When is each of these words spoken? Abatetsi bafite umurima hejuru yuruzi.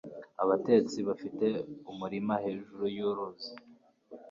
Abatetsi 0.43 0.97
bafite 1.07 1.47
umurima 1.91 2.33
hejuru 2.45 2.83
yuruzi. 2.97 3.51